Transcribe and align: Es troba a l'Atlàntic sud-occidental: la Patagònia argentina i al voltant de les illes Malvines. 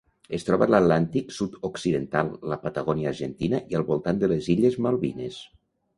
Es 0.35 0.45
troba 0.45 0.67
a 0.67 0.71
l'Atlàntic 0.73 1.35
sud-occidental: 1.35 2.31
la 2.53 2.59
Patagònia 2.63 3.11
argentina 3.15 3.61
i 3.75 3.81
al 3.81 3.87
voltant 3.91 4.23
de 4.25 4.31
les 4.33 4.49
illes 4.55 4.83
Malvines. 4.87 5.39